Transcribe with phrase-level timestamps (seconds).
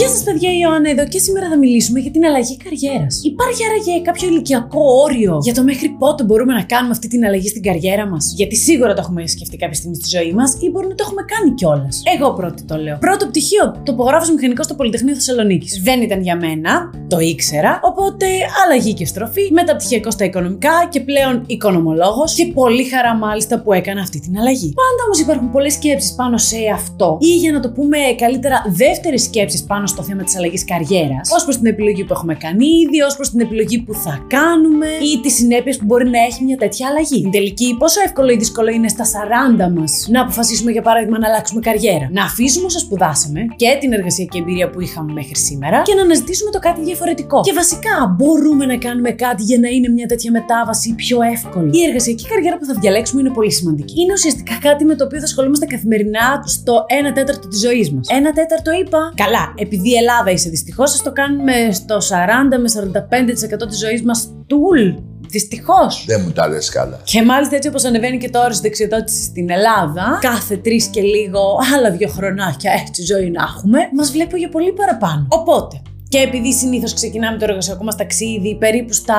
[0.00, 3.20] Γεια σας, παιδιά, η Ιωάννα εδώ και σήμερα θα μιλήσουμε για την αλλαγή καριέρας.
[3.22, 7.48] Υπάρχει άραγε κάποιο ηλικιακό όριο για το μέχρι πότε μπορούμε να κάνουμε αυτή την αλλαγή
[7.48, 10.86] στην καριέρα μας; Γιατί σίγουρα το έχουμε σκεφτεί κάποια στιγμή στη ζωή μας ή μπορεί
[10.86, 12.02] να το έχουμε κάνει κιόλας.
[12.16, 12.96] Εγώ πρώτη το λέω.
[12.98, 15.80] Πρώτο πτυχίο, τοπογράφος μηχανικός στο Πολυτεχνείο Θεσσαλονίκης.
[15.82, 16.72] Δεν ήταν για μένα,
[17.08, 17.80] το ήξερα.
[17.82, 18.26] Οπότε
[18.64, 24.00] αλλαγή και στροφή, μεταπτυχιακό στα οικονομικά και πλέον οικονομολόγος και πολύ χαρά μάλιστα που έκανα
[24.00, 24.72] αυτή την αλλαγή.
[24.82, 29.22] Πάντα όμως υπάρχουν πολλές σκέψεις πάνω σε αυτό ή για να το πούμε καλύτερα δεύτερες
[29.22, 33.00] σκέψεις πάνω στο θέμα της αλλαγής καριέρας, ως προς την επιλογή που έχουμε κάνει ήδη,
[33.08, 36.56] ως προς την επιλογή που θα κάνουμε ή τις συνέπειες που μπορεί να έχει μια
[36.56, 37.20] τέτοια αλλαγή.
[37.22, 41.28] Την τελική, πόσο εύκολο ή δύσκολο είναι στα 40 μας να αποφασίσουμε για παράδειγμα να
[41.28, 42.08] αλλάξουμε καριέρα.
[42.12, 46.50] Να αφήσουμε όσα σπουδάσαμε και την εργασιακή εμπειρία που είχαμε μέχρι σήμερα και να αναζητήσουμε
[46.50, 47.40] το κάτι διαφορετικό.
[47.40, 51.70] Και βασικά, μπορούμε να κάνουμε κάτι για να είναι μια τέτοια μετάβαση πιο εύκολη.
[51.78, 54.00] Η εργασιακή καριέρα που θα διαλέξουμε είναι πολύ σημαντική.
[54.00, 58.08] Είναι ουσιαστικά κάτι με το οποίο θα ασχολούμαστε καθημερινά στο 1 τέταρτο της ζωής μας.
[58.10, 59.12] Ένα τέταρτο είπα.
[59.14, 64.02] Καλά, επειδή η Ελλάδα είσαι δυστυχώς, σα το κάνουμε στο 40 με 45% της ζωής
[64.02, 64.90] μας τουλ.
[65.28, 66.04] Δυστυχώς.
[66.06, 67.00] Δεν μου τα λες καλά.
[67.04, 71.40] Και μάλιστα έτσι όπως ανεβαίνει και το όριο συνταξιοδότησης στην Ελλάδα, κάθε τρεις και λίγο,
[71.74, 75.26] άλλα δύο χρονάκια έτσι ζωή να έχουμε, μας βλέπω για πολύ παραπάνω.
[75.28, 79.16] Οπότε, και επειδή συνήθως ξεκινάμε το εργασιακό μας ταξίδι περίπου στα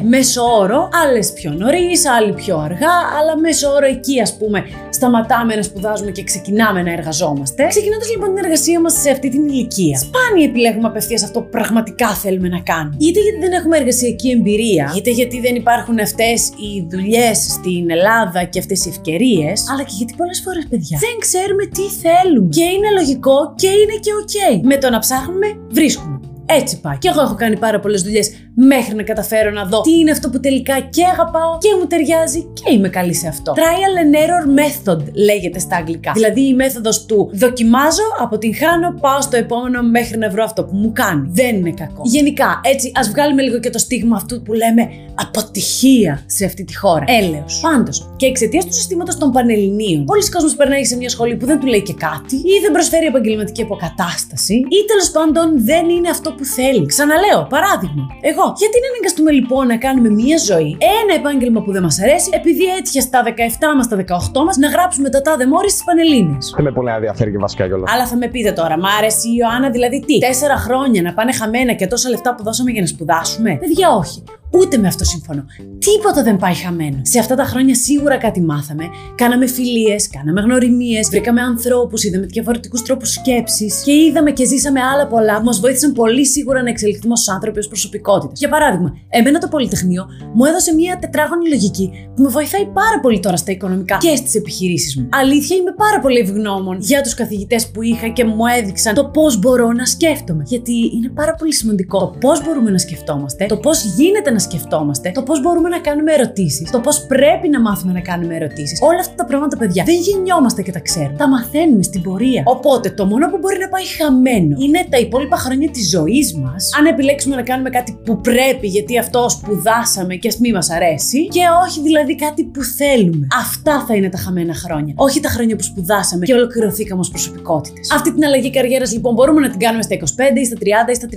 [0.00, 4.64] 25, μέσο όρο, άλλοι πιο νωρίς, άλλοι πιο αργά, αλλά μέσο όρο εκεί ας πούμε
[4.90, 7.66] σταματάμε να σπουδάζουμε και ξεκινάμε να εργαζόμαστε.
[7.66, 12.08] Ξεκινώντας λοιπόν την εργασία μας σε αυτή την ηλικία, σπάνια επιλέγουμε απευθείας αυτό που πραγματικά
[12.08, 12.96] θέλουμε να κάνουμε.
[12.98, 18.44] Είτε γιατί δεν έχουμε εργασιακή εμπειρία, είτε γιατί δεν υπάρχουν αυτές οι δουλειές στην Ελλάδα
[18.44, 22.48] και αυτές οι ευκαιρίες, αλλά και γιατί πολλές φορές, παιδιά, δεν ξέρουμε τι θέλουμε.
[22.56, 24.64] Και είναι λογικό και είναι και οκ.
[24.64, 25.82] Με το να ψάχνουμε, βρίσκουμε.
[25.84, 25.98] Chris
[26.46, 26.98] Έτσι πάει.
[26.98, 30.30] Και εγώ έχω κάνει πάρα πολλές δουλειές μέχρι να καταφέρω να δω τι είναι αυτό
[30.30, 33.52] που τελικά και αγαπάω και μου ταιριάζει και είμαι καλή σε αυτό.
[33.52, 36.12] Trial and error method λέγεται στα αγγλικά.
[36.12, 40.92] Δηλαδή η μέθοδος του δοκιμάζω, αποτυγχάνω, πάω στο επόμενο μέχρι να βρω αυτό που μου
[40.92, 41.28] κάνει.
[41.30, 42.02] Δεν είναι κακό.
[42.04, 46.76] Γενικά, έτσι, ας βγάλουμε λίγο και το στίγμα αυτού που λέμε αποτυχία σε αυτή τη
[46.76, 47.04] χώρα.
[47.06, 47.60] Έλεος.
[47.60, 51.60] Πάντως, και εξαιτίας του συστήματος των Πανελληνίων, πολλοί κόσμοι περνάει σε μια σχολή που δεν
[51.60, 56.33] του λέει και κάτι, ή δεν προσφέρει επαγγελματική αποκατάσταση, ή τέλος πάντων δεν είναι αυτό
[56.36, 56.86] που θέλει.
[56.86, 61.82] Ξαναλέω, παράδειγμα, εγώ γιατί να αναγκαστούμε λοιπόν να κάνουμε μία ζωή, ένα επάγγελμα που δεν
[61.82, 63.28] μας αρέσει, επειδή έτυχε στα 17
[63.76, 66.36] μας, στα 18 μας, να γράψουμε τα τάδε μόρις στις Πανελίνε.
[66.56, 67.92] Δεν με πολύ ενδιαφέρει και βασικά κιόλας.
[67.92, 71.32] Αλλά θα με πείτε τώρα, μ' άρεσε η Ιωάννα δηλαδή τι, τέσσερα χρόνια να πάνε
[71.32, 74.22] χαμένα και τόσα λεφτά που δώσαμε για να σπουδάσουμε; Παιδιά, όχι.
[74.58, 75.44] Ούτε με αυτό συμφωνώ.
[75.78, 77.00] Τίποτα δεν πάει χαμένο.
[77.02, 78.84] Σε αυτά τα χρόνια σίγουρα κάτι μάθαμε.
[79.14, 85.06] Κάναμε φιλίες, κάναμε γνωριμίες, βρήκαμε ανθρώπους, είδαμε διαφορετικούς τρόπους σκέψης και είδαμε και ζήσαμε άλλα
[85.06, 88.38] πολλά που μας βοήθησαν πολύ σίγουρα να εξελιχθούμε ως άνθρωποι, ως προσωπικότητες.
[88.38, 93.20] Για παράδειγμα, εμένα το Πολυτεχνείο μου έδωσε μια τετράγωνη λογική που με βοηθάει πάρα πολύ
[93.20, 95.08] τώρα στα οικονομικά και στις επιχειρήσεις μου.
[95.10, 99.38] Αλήθεια, είμαι πάρα πολύ ευγνώμων για τους καθηγητές που είχα και μου έδειξαν το πώς
[99.38, 100.42] μπορώ να σκέφτομαι.
[100.46, 105.10] Γιατί είναι πάρα πολύ σημαντικό το πώς μπορούμε να σκεφτόμαστε, το πώς γίνεται να σκεφτόμαστε,
[105.14, 108.78] το πώς μπορούμε να κάνουμε ερωτήσεις, το πώς πρέπει να μάθουμε να κάνουμε ερωτήσεις.
[108.82, 111.16] Όλα αυτά τα πράγματα, παιδιά, δεν γεννιόμαστε και τα ξέρουμε.
[111.16, 112.42] Τα μαθαίνουμε στην πορεία.
[112.44, 116.70] Οπότε το μόνο που μπορεί να πάει χαμένο είναι τα υπόλοιπα χρόνια της ζωής μας,
[116.78, 121.28] αν επιλέξουμε να κάνουμε κάτι που πρέπει γιατί αυτό σπουδάσαμε και ας μη μας αρέσει,
[121.28, 123.26] και όχι δηλαδή κάτι που θέλουμε.
[123.40, 124.94] Αυτά θα είναι τα χαμένα χρόνια.
[124.96, 127.90] Όχι τα χρόνια που σπουδάσαμε και ολοκληρωθήκαμε ως προσωπικότητες.
[127.92, 130.00] Αυτή την αλλαγή καριέρας λοιπόν μπορούμε να την κάνουμε στα 25
[130.36, 130.56] ή στα
[130.86, 131.08] 30 ή στα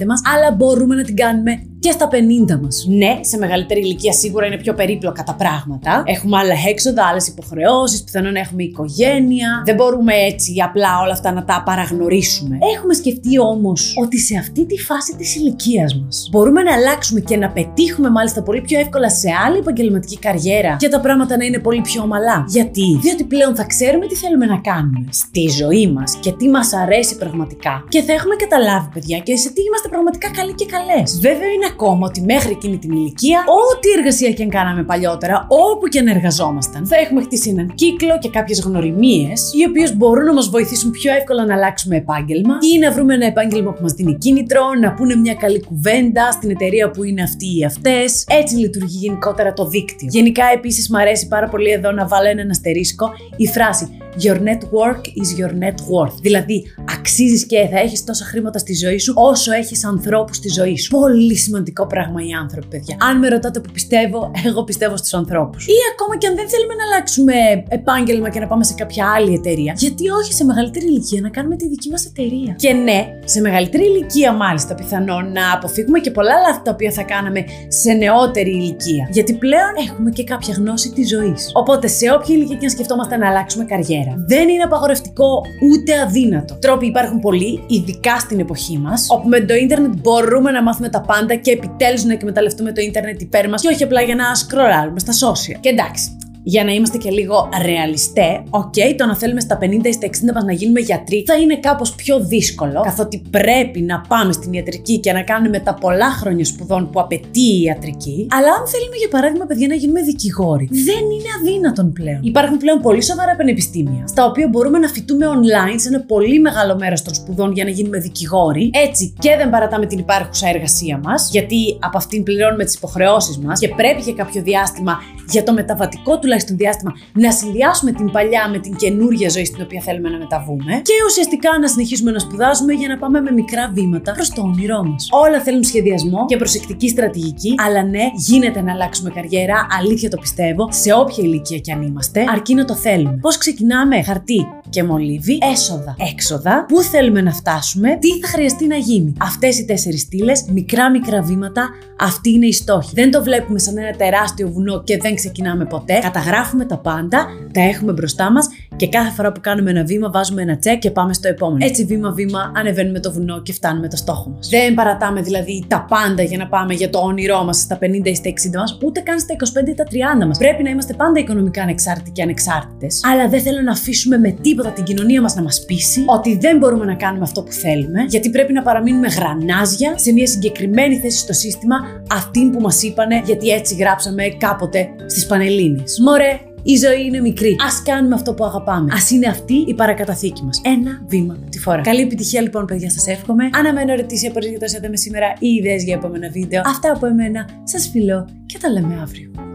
[0.00, 2.86] 35 μας, αλλά μπορούμε να την κάνουμε και στα 50 μας.
[2.88, 6.02] Ναι, σε μεγαλύτερη ηλικία σίγουρα είναι πιο περίπλοκα τα πράγματα.
[6.06, 9.62] Έχουμε άλλα έξοδα, άλλες υποχρεώσεις, πιθανόν να έχουμε οικογένεια.
[9.64, 12.58] Δεν μπορούμε έτσι απλά όλα αυτά να τα παραγνωρίσουμε.
[12.76, 17.36] Έχουμε σκεφτεί όμως ότι σε αυτή τη φάση της ηλικίας μας μπορούμε να αλλάξουμε και
[17.36, 21.58] να πετύχουμε μάλιστα πολύ πιο εύκολα σε άλλη επαγγελματική καριέρα και τα πράγματα να είναι
[21.58, 22.44] πολύ πιο ομαλά.
[22.48, 26.72] Γιατί; Διότι πλέον θα ξέρουμε τι θέλουμε να κάνουμε στη ζωή μας και τι μας
[26.72, 27.84] αρέσει πραγματικά.
[27.88, 31.18] Και θα έχουμε καταλάβει, παιδιά, και σε τι είμαστε πραγματικά καλοί και καλές.
[31.20, 35.86] Βέβαια είναι ακόμα ότι μέχρι εκείνη την ηλικία, ό,τι εργασία και αν κάναμε παλιότερα, όπου
[35.88, 40.32] και αν εργαζόμασταν, θα έχουμε χτίσει έναν κύκλο και κάποιες γνωριμίες, οι οποίες μπορούν να
[40.32, 44.14] μας βοηθήσουν πιο εύκολα να αλλάξουμε επάγγελμα ή να βρούμε ένα επάγγελμα που μας δίνει
[44.14, 48.24] κίνητρο, να πούνε μια καλή κουβέντα στην εταιρεία που είναι αυτοί ή αυτές.
[48.28, 50.08] Έτσι λειτουργεί γενικότερα το δίκτυο.
[50.10, 54.62] Γενικά, επίσης, μου αρέσει πάρα πολύ εδώ να βάλω έναν αστερίσκο η φράση Your net
[54.70, 56.14] work is your net worth.
[56.20, 56.62] Δηλαδή,
[56.98, 60.90] αξίζεις και θα έχεις τόσα χρήματα στη ζωή σου όσο έχεις ανθρώπους στη ζωή σου.
[60.90, 62.96] Πολύ σημαντικό πράγμα οι άνθρωποι, παιδιά.
[63.00, 65.66] Αν με ρωτάτε που πιστεύω, εγώ πιστεύω στους ανθρώπους.
[65.66, 67.34] Ή ακόμα και αν δεν θέλουμε να αλλάξουμε
[67.68, 69.74] επάγγελμα και να πάμε σε κάποια άλλη εταιρεία.
[69.76, 72.54] Γιατί όχι σε μεγαλύτερη ηλικία να κάνουμε τη δική μας εταιρεία.
[72.58, 77.02] Και ναι, σε μεγαλύτερη ηλικία μάλιστα πιθανόν να αποφύγουμε και πολλά λάθη τα οποία θα
[77.02, 79.08] κάναμε σε νεότερη ηλικία.
[79.10, 81.50] Γιατί πλέον έχουμε και κάποια γνώση της ζωής.
[81.52, 84.24] Οπότε σε όποια ηλικία και αν σκεφτόμαστε να αλλάξουμε καριέρα, καριέρα.
[84.26, 85.42] Δεν είναι απαγορευτικό
[85.72, 86.54] ούτε αδύνατο.
[86.54, 91.00] Τρόποι υπάρχουν πολλοί, ειδικά στην εποχή μας, όπου με το ίντερνετ μπορούμε να μάθουμε τα
[91.00, 94.98] πάντα και επιτέλους να εκμεταλλευτούμε το ίντερνετ υπέρ μας και όχι απλά για να σκρολάρουμε
[94.98, 95.58] στα social.
[95.60, 99.64] Και εντάξει, για να είμαστε και λίγο ρεαλιστές, οκ, okay, το να θέλουμε στα 50
[99.84, 104.00] ή στα 60 μας να γίνουμε γιατροί θα είναι κάπως πιο δύσκολο, καθότι πρέπει να
[104.08, 108.26] πάμε στην ιατρική και να κάνουμε τα πολλά χρόνια σπουδών που απαιτεί η ιατρική.
[108.30, 112.20] Αλλά αν θέλουμε, για παράδειγμα, παιδιά, να γίνουμε δικηγόροι, δεν είναι αδύνατον πλέον.
[112.22, 116.76] Υπάρχουν πλέον πολύ σοβαρά πανεπιστήμια, στα οποία μπορούμε να φοιτούμε online σε ένα πολύ μεγάλο
[116.76, 118.70] μέρος των σπουδών για να γίνουμε δικηγόροι.
[118.72, 123.58] Έτσι και δεν παρατάμε την υπάρχουσα εργασία μας, γιατί από αυτήν πληρώνουμε τις υποχρεώσεις μας
[123.58, 124.98] και πρέπει για κάποιο διάστημα
[125.30, 129.80] για το μεταβατικό τουλάχιστον διάστημα να συνδυάσουμε την παλιά με την καινούργια ζωή στην οποία
[129.80, 134.12] θέλουμε να μεταβούμε και ουσιαστικά να συνεχίσουμε να σπουδάζουμε για να πάμε με μικρά βήματα
[134.12, 135.08] προς το όνειρό μας.
[135.10, 140.68] Όλα θέλουν σχεδιασμό και προσεκτική στρατηγική, αλλά ναι, γίνεται να αλλάξουμε καριέρα, αλήθεια το πιστεύω,
[140.72, 143.18] σε όποια ηλικία κι αν είμαστε, αρκεί να το θέλουμε.
[143.20, 148.76] Πώς ξεκινάμε, χαρτί και μολύβι, έσοδα, έξοδα, πού θέλουμε να φτάσουμε, τι θα χρειαστεί να
[148.76, 149.12] γίνει.
[149.18, 151.68] Αυτές οι τέσσερις στήλες, μικρά μικρά βήματα,
[152.00, 152.90] αυτή είναι η στόχη.
[152.94, 155.98] Δεν το βλέπουμε σαν ένα τεράστιο βουνό και δεν ξεκινάμε ποτέ.
[155.98, 158.48] Καταγράφουμε τα πάντα, τα έχουμε μπροστά μας
[158.80, 161.64] και κάθε φορά που κάνουμε ένα βήμα βάζουμε ένα τσεκ και πάμε στο επόμενο.
[161.64, 164.48] Έτσι βήμα-βήμα ανεβαίνουμε το βουνό και φτάνουμε το στόχο μας.
[164.48, 168.14] Δεν παρατάμε δηλαδή τα πάντα για να πάμε για το όνειρό μας στα 50 ή
[168.14, 169.34] στα 60 μας, ούτε καν στα
[169.64, 169.84] 25 ή τα
[170.22, 170.38] 30 μας.
[170.38, 173.00] Πρέπει να είμαστε πάντα οικονομικά ανεξάρτητοι και ανεξάρτητες.
[173.12, 176.58] Αλλά δεν θέλω να αφήσουμε με τίποτα την κοινωνία μας να μας πείσει ότι δεν
[176.58, 181.18] μπορούμε να κάνουμε αυτό που θέλουμε, γιατί πρέπει να παραμείνουμε γρανάζια σε μια συγκεκριμένη θέση
[181.18, 181.76] στο σύστημα,
[182.12, 185.82] αυτή που μας είπανε, γιατί έτσι γράψαμε κάποτε στις Πανελίνε.
[186.04, 187.50] Μωρέ, η ζωή είναι μικρή.
[187.50, 188.92] Α κάνουμε αυτό που αγαπάμε.
[188.92, 190.60] Α είναι αυτή η παρακαταθήκη μας.
[190.64, 191.80] Ένα βήμα τη φορά.
[191.80, 193.50] Καλή επιτυχία λοιπόν, παιδιά, σας εύχομαι.
[193.52, 196.62] Αναμένω ερωτήσεις απορίες για το με σήμερα ή ιδέες για επόμενα βίντεο.
[196.66, 197.48] Αυτά από εμένα.
[197.64, 199.49] Σας φιλώ και τα λέμε αύριο.